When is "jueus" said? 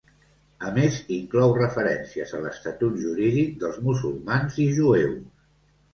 4.79-5.25